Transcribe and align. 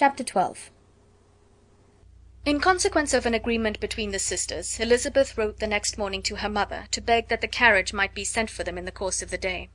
Chapter 0.00 0.24
XII. 0.24 0.58
In 2.46 2.58
consequence 2.58 3.12
of 3.12 3.26
an 3.26 3.34
agreement 3.34 3.78
between 3.80 4.12
the 4.12 4.18
sisters, 4.18 4.80
Elizabeth 4.80 5.36
wrote 5.36 5.58
the 5.58 5.66
next 5.66 5.98
morning 5.98 6.22
to 6.22 6.36
her 6.36 6.48
mother 6.48 6.86
to 6.92 7.02
beg 7.02 7.28
that 7.28 7.42
the 7.42 7.46
carriage 7.46 7.92
might 7.92 8.14
be 8.14 8.24
sent 8.24 8.48
for 8.48 8.64
them 8.64 8.78
in 8.78 8.86
the 8.86 8.92
course 8.92 9.20
of 9.20 9.30
the 9.30 9.36
day. 9.36 9.68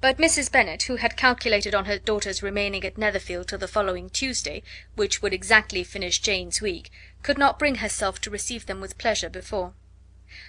But 0.00 0.18
Mrs. 0.18 0.50
Bennet, 0.50 0.82
who 0.82 0.96
had 0.96 1.16
calculated 1.16 1.76
on 1.76 1.84
her 1.84 1.96
daughters 1.96 2.42
remaining 2.42 2.84
at 2.84 2.98
Netherfield 2.98 3.46
till 3.46 3.58
the 3.60 3.68
following 3.68 4.10
Tuesday, 4.10 4.64
which 4.96 5.22
would 5.22 5.32
exactly 5.32 5.84
finish 5.84 6.18
Jane's 6.20 6.60
week, 6.60 6.90
could 7.22 7.38
not 7.38 7.60
bring 7.60 7.76
herself 7.76 8.20
to 8.22 8.30
receive 8.30 8.66
them 8.66 8.80
with 8.80 8.98
pleasure 8.98 9.30
before. 9.30 9.74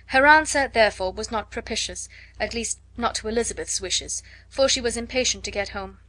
Her 0.07 0.25
answer, 0.25 0.67
therefore, 0.67 1.13
was 1.13 1.29
not 1.29 1.51
propitious, 1.51 2.09
at 2.39 2.55
least 2.55 2.79
not 2.97 3.13
to 3.13 3.27
Elizabeth's 3.27 3.79
wishes, 3.79 4.23
for 4.49 4.67
she 4.67 4.81
was 4.81 4.97
impatient 4.97 5.43
to 5.43 5.51
get 5.51 5.69
home. 5.69 5.99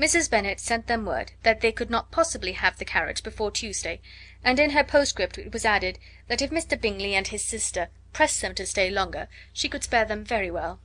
Mrs. 0.00 0.30
Bennet 0.30 0.58
sent 0.60 0.86
them 0.86 1.04
word 1.04 1.32
that 1.42 1.60
they 1.60 1.72
could 1.72 1.90
not 1.90 2.10
possibly 2.10 2.52
have 2.52 2.78
the 2.78 2.86
carriage 2.86 3.22
before 3.22 3.50
Tuesday, 3.50 4.00
and 4.42 4.58
in 4.58 4.70
her 4.70 4.82
postscript 4.82 5.36
it 5.36 5.52
was 5.52 5.66
added, 5.66 5.98
that 6.26 6.40
if 6.40 6.48
Mr. 6.48 6.80
Bingley 6.80 7.14
and 7.14 7.28
his 7.28 7.44
sister 7.44 7.90
pressed 8.14 8.40
them 8.40 8.54
to 8.54 8.64
stay 8.64 8.88
longer, 8.88 9.28
she 9.52 9.68
could 9.68 9.84
spare 9.84 10.06
them 10.06 10.24
very 10.24 10.50
well. 10.50 10.80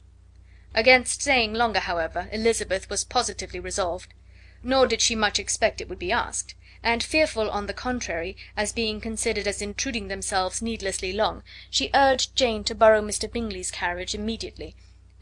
Against 0.73 1.21
staying 1.21 1.53
longer, 1.53 1.79
however, 1.79 2.27
Elizabeth 2.33 2.89
was 2.89 3.05
positively 3.05 3.57
resolved; 3.61 4.13
nor 4.61 4.85
did 4.85 4.99
she 5.01 5.15
much 5.15 5.39
expect 5.39 5.79
it 5.79 5.87
would 5.87 5.97
be 5.97 6.11
asked; 6.11 6.53
and 6.83 7.01
fearful, 7.01 7.49
on 7.49 7.67
the 7.67 7.73
contrary, 7.73 8.35
as 8.57 8.73
being 8.73 8.99
considered 8.99 9.47
as 9.47 9.61
intruding 9.61 10.09
themselves 10.09 10.61
needlessly 10.61 11.13
long, 11.13 11.41
she 11.69 11.89
urged 11.93 12.35
Jane 12.35 12.65
to 12.65 12.75
borrow 12.75 13.01
Mr. 13.01 13.31
Bingley's 13.31 13.71
carriage 13.71 14.13
immediately 14.13 14.75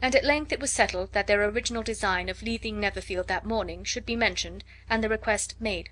and 0.04 0.14
at 0.14 0.22
length 0.22 0.52
it 0.52 0.60
was 0.60 0.70
settled 0.70 1.10
that 1.14 1.26
their 1.26 1.42
original 1.44 1.82
design 1.82 2.28
of 2.28 2.42
leaving 2.42 2.78
Netherfield 2.78 3.26
that 3.26 3.46
morning 3.46 3.82
should 3.84 4.04
be 4.04 4.14
mentioned, 4.14 4.62
and 4.86 5.02
the 5.02 5.08
request 5.08 5.54
made. 5.58 5.88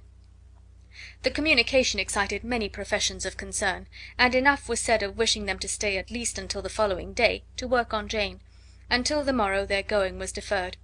The 1.22 1.30
communication 1.30 1.98
excited 1.98 2.44
many 2.44 2.68
professions 2.68 3.24
of 3.24 3.38
concern, 3.38 3.86
and 4.18 4.34
enough 4.34 4.68
was 4.68 4.80
said 4.80 5.02
of 5.02 5.16
wishing 5.16 5.46
them 5.46 5.58
to 5.60 5.66
stay 5.66 5.96
at 5.96 6.10
least 6.10 6.36
until 6.38 6.60
the 6.60 6.68
following 6.68 7.14
day, 7.14 7.44
to 7.56 7.66
work 7.66 7.94
on 7.94 8.06
Jane; 8.06 8.42
and 8.90 9.06
till 9.06 9.24
the 9.24 9.32
morrow 9.32 9.64
their 9.64 9.82
going 9.82 10.18
was 10.18 10.30
deferred. 10.30 10.76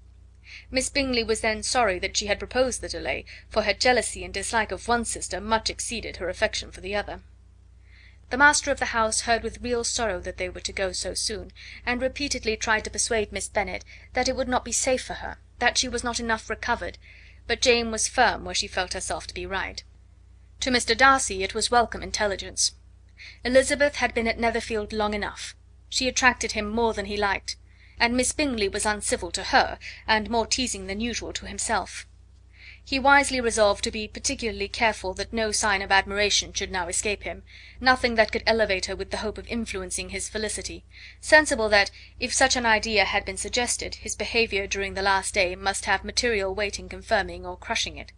Miss 0.71 0.89
Bingley 0.89 1.23
was 1.23 1.43
then 1.43 1.63
sorry 1.63 1.99
that 1.99 2.17
she 2.17 2.29
had 2.29 2.39
proposed 2.39 2.81
the 2.81 2.89
delay, 2.89 3.27
for 3.51 3.65
her 3.65 3.75
jealousy 3.75 4.25
and 4.25 4.33
dislike 4.33 4.73
of 4.73 4.89
one 4.89 5.05
sister 5.05 5.39
much 5.39 5.69
exceeded 5.69 6.17
her 6.17 6.31
affection 6.31 6.73
for 6.73 6.81
the 6.81 6.95
other. 6.95 7.21
The 8.31 8.37
master 8.37 8.71
of 8.71 8.79
the 8.79 8.85
house 8.93 9.23
heard 9.23 9.43
with 9.43 9.63
real 9.63 9.85
sorrow 9.85 10.21
that 10.21 10.37
they 10.37 10.51
were 10.51 10.61
to 10.61 10.71
go 10.75 10.93
so 10.93 11.15
soon, 11.15 11.51
and 11.87 12.03
repeatedly 12.03 12.59
tried 12.59 12.85
to 12.85 12.91
persuade 12.91 13.33
Miss 13.33 13.49
Bennet 13.49 13.87
that 14.13 14.29
it 14.29 14.37
would 14.37 14.49
not 14.49 14.67
be 14.67 14.71
safe 14.71 15.03
for 15.03 15.15
her, 15.15 15.39
that 15.61 15.79
she 15.79 15.89
was 15.89 16.05
not 16.05 16.21
enough 16.21 16.51
recovered; 16.51 16.99
but 17.47 17.63
Jane 17.63 17.91
was 17.91 18.07
firm 18.07 18.45
where 18.45 18.55
she 18.55 18.69
felt 18.69 18.93
herself 18.93 19.27
to 19.29 19.33
be 19.33 19.47
right. 19.47 19.83
To 20.61 20.69
Mr. 20.71 20.95
Darcy 20.95 21.43
it 21.43 21.55
was 21.55 21.71
welcome 21.71 22.03
intelligence. 22.03 22.73
Elizabeth 23.45 23.95
had 23.95 24.13
been 24.13 24.29
at 24.29 24.39
Netherfield 24.39 24.93
long 24.93 25.15
enough. 25.15 25.57
She 25.89 26.07
attracted 26.07 26.53
him 26.53 26.69
more 26.69 26.93
than 26.93 27.07
he 27.07 27.17
liked; 27.17 27.57
and 27.99 28.15
Miss 28.15 28.33
Bingley 28.33 28.69
was 28.69 28.85
uncivil 28.85 29.31
to 29.31 29.45
her, 29.45 29.79
and 30.07 30.29
more 30.29 30.47
teasing 30.47 30.87
than 30.87 31.01
usual 31.01 31.33
to 31.33 31.47
himself. 31.47 32.07
He 32.91 32.99
wisely 32.99 33.39
resolved 33.39 33.85
to 33.85 33.91
be 33.91 34.09
particularly 34.09 34.67
careful 34.67 35.13
that 35.13 35.31
no 35.31 35.53
sign 35.53 35.83
of 35.83 35.93
admiration 35.93 36.55
should 36.55 36.71
now 36.71 36.89
escape 36.89 37.25
him, 37.25 37.43
nothing 37.83 38.15
that 38.15 38.33
could 38.33 38.43
elevate 38.47 38.87
her 38.87 38.97
with 38.97 39.11
the 39.11 39.19
hope 39.19 39.37
of 39.37 39.47
influencing 39.47 40.09
his 40.09 40.31
felicity, 40.31 40.87
sensible 41.21 41.69
that, 41.69 41.91
if 42.19 42.33
such 42.33 42.57
an 42.57 42.65
idea 42.65 43.05
had 43.05 43.27
been 43.27 43.37
suggested, 43.37 43.97
his 43.97 44.17
behaviour 44.17 44.67
during 44.67 44.95
the 44.95 45.03
last 45.03 45.35
day 45.35 45.55
must 45.55 45.85
have 45.85 46.03
material 46.03 46.55
weight 46.55 46.79
in 46.79 46.89
confirming 46.89 47.45
or 47.45 47.59
crushing 47.59 47.99
it. 47.99 48.11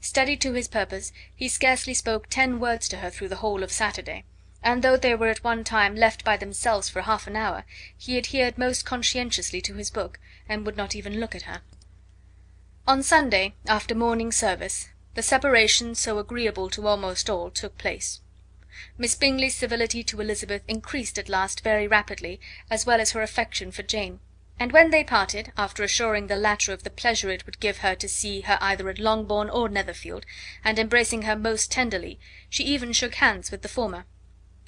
Steady 0.00 0.38
to 0.38 0.54
his 0.54 0.66
purpose, 0.66 1.12
he 1.36 1.46
scarcely 1.46 1.92
spoke 1.92 2.30
ten 2.30 2.58
words 2.58 2.88
to 2.88 2.96
her 2.96 3.10
through 3.10 3.28
the 3.28 3.44
whole 3.44 3.62
of 3.62 3.70
Saturday, 3.70 4.24
and 4.62 4.80
though 4.82 4.96
they 4.96 5.14
were 5.14 5.28
at 5.28 5.44
one 5.44 5.62
time 5.62 5.94
left 5.94 6.24
by 6.24 6.38
themselves 6.38 6.88
for 6.88 7.02
half 7.02 7.26
an 7.26 7.36
hour, 7.36 7.66
he 7.98 8.16
adhered 8.16 8.56
most 8.56 8.86
conscientiously 8.86 9.60
to 9.60 9.74
his 9.74 9.90
book, 9.90 10.18
and 10.48 10.64
would 10.64 10.78
not 10.78 10.96
even 10.96 11.20
look 11.20 11.34
at 11.34 11.42
her. 11.42 11.60
On 12.86 13.02
Sunday, 13.02 13.54
after 13.66 13.94
morning 13.94 14.30
service, 14.30 14.90
the 15.14 15.22
separation, 15.22 15.94
so 15.94 16.18
agreeable 16.18 16.68
to 16.68 16.86
almost 16.86 17.30
all, 17.30 17.50
took 17.50 17.78
place. 17.78 18.20
Miss 18.98 19.14
Bingley's 19.14 19.56
civility 19.56 20.04
to 20.04 20.20
Elizabeth 20.20 20.60
increased 20.68 21.18
at 21.18 21.30
last 21.30 21.62
very 21.62 21.88
rapidly, 21.88 22.42
as 22.70 22.84
well 22.84 23.00
as 23.00 23.12
her 23.12 23.22
affection 23.22 23.72
for 23.72 23.82
Jane; 23.82 24.20
and 24.60 24.70
when 24.70 24.90
they 24.90 25.02
parted, 25.02 25.50
after 25.56 25.82
assuring 25.82 26.26
the 26.26 26.36
latter 26.36 26.74
of 26.74 26.82
the 26.82 26.90
pleasure 26.90 27.30
it 27.30 27.46
would 27.46 27.58
give 27.58 27.78
her 27.78 27.94
to 27.94 28.06
see 28.06 28.42
her 28.42 28.58
either 28.60 28.90
at 28.90 28.98
Longbourn 28.98 29.48
or 29.48 29.70
Netherfield, 29.70 30.26
and 30.62 30.78
embracing 30.78 31.22
her 31.22 31.36
most 31.36 31.72
tenderly, 31.72 32.20
she 32.50 32.64
even 32.64 32.92
shook 32.92 33.14
hands 33.14 33.50
with 33.50 33.62
the 33.62 33.68
former. 33.68 34.04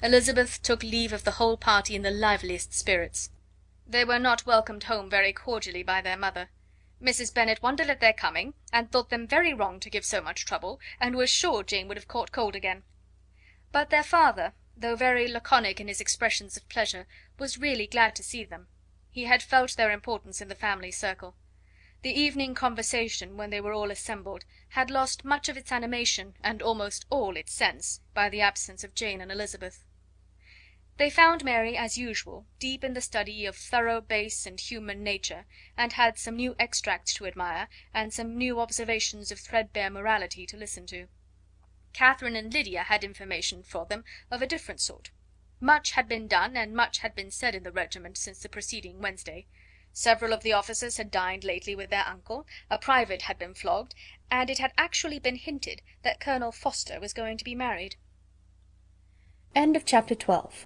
Elizabeth 0.01 0.63
took 0.63 0.81
leave 0.81 1.13
of 1.13 1.23
the 1.23 1.37
whole 1.37 1.55
party 1.55 1.95
in 1.95 2.01
the 2.01 2.09
liveliest 2.09 2.73
spirits. 2.73 3.29
They 3.85 4.03
were 4.03 4.17
not 4.17 4.47
welcomed 4.47 4.85
home 4.85 5.07
very 5.07 5.33
cordially 5.33 5.83
by 5.83 6.01
their 6.01 6.17
mother. 6.17 6.49
Mrs. 7.01 7.33
Bennet 7.33 7.61
wondered 7.61 7.89
at 7.89 7.99
their 7.99 8.13
coming, 8.13 8.55
and 8.73 8.91
thought 8.91 9.09
them 9.09 9.27
very 9.27 9.53
wrong 9.53 9.79
to 9.81 9.89
give 9.89 10.03
so 10.03 10.19
much 10.19 10.45
trouble, 10.45 10.79
and 10.99 11.15
was 11.15 11.29
sure 11.29 11.63
Jane 11.63 11.87
would 11.87 11.97
have 11.97 12.07
caught 12.07 12.31
cold 12.31 12.55
again. 12.55 12.83
But 13.71 13.89
their 13.89 14.03
father, 14.03 14.53
though 14.75 14.95
very 14.95 15.27
laconic 15.27 15.79
in 15.79 15.87
his 15.87 16.01
expressions 16.01 16.57
of 16.57 16.67
pleasure, 16.69 17.07
was 17.37 17.57
really 17.57 17.87
glad 17.87 18.15
to 18.15 18.23
see 18.23 18.43
them. 18.43 18.67
He 19.11 19.25
had 19.25 19.43
felt 19.43 19.75
their 19.75 19.91
importance 19.91 20.41
in 20.41 20.47
the 20.47 20.55
family 20.55 20.91
circle. 20.91 21.35
The 22.01 22.19
evening 22.19 22.55
conversation, 22.55 23.37
when 23.37 23.49
they 23.49 23.61
were 23.61 23.73
all 23.73 23.91
assembled, 23.91 24.45
had 24.69 24.91
lost 24.91 25.25
much 25.25 25.49
of 25.49 25.57
its 25.57 25.71
animation, 25.71 26.35
and 26.43 26.61
almost 26.61 27.05
all 27.09 27.35
its 27.35 27.53
sense, 27.53 28.01
by 28.13 28.29
the 28.29 28.41
absence 28.41 28.83
of 28.83 28.95
Jane 28.95 29.21
and 29.21 29.31
Elizabeth. 29.31 29.83
They 30.97 31.11
found 31.11 31.43
Mary, 31.43 31.77
as 31.77 31.99
usual, 31.99 32.47
deep 32.57 32.83
in 32.83 32.95
the 32.95 33.01
study 33.01 33.45
of 33.45 33.55
thorough 33.55 34.01
bass 34.01 34.47
and 34.47 34.59
human 34.59 35.03
nature, 35.03 35.45
and 35.77 35.93
had 35.93 36.17
some 36.17 36.35
new 36.35 36.55
extracts 36.57 37.13
to 37.13 37.27
admire, 37.27 37.69
and 37.93 38.11
some 38.11 38.35
new 38.35 38.59
observations 38.59 39.31
of 39.31 39.39
threadbare 39.39 39.91
morality 39.91 40.47
to 40.47 40.57
listen 40.57 40.87
to. 40.87 41.07
Catherine 41.93 42.35
and 42.35 42.51
Lydia 42.51 42.81
had 42.81 43.03
information 43.03 43.61
for 43.61 43.85
them 43.85 44.05
of 44.31 44.41
a 44.41 44.47
different 44.47 44.81
sort. 44.81 45.11
Much 45.59 45.91
had 45.91 46.07
been 46.07 46.27
done 46.27 46.57
and 46.57 46.73
much 46.73 46.97
had 46.99 47.13
been 47.13 47.29
said 47.29 47.53
in 47.53 47.61
the 47.61 47.71
regiment 47.71 48.17
since 48.17 48.39
the 48.39 48.49
preceding 48.49 48.99
Wednesday. 48.99 49.45
Several 49.93 50.33
of 50.33 50.41
the 50.41 50.53
officers 50.53 50.97
had 50.97 51.11
dined 51.11 51.43
lately 51.43 51.75
with 51.75 51.91
their 51.91 52.07
uncle, 52.07 52.47
a 52.71 52.79
private 52.79 53.23
had 53.23 53.37
been 53.37 53.53
flogged, 53.53 53.93
and 54.31 54.49
it 54.49 54.57
had 54.57 54.73
actually 54.79 55.19
been 55.19 55.35
hinted 55.35 55.83
that 56.01 56.19
Colonel 56.19 56.51
Forster 56.51 56.99
was 56.99 57.13
going 57.13 57.37
to 57.37 57.45
be 57.45 57.53
married. 57.53 57.97
End 59.53 59.75
of 59.75 59.85
Chapter 59.85 60.15
12 60.15 60.65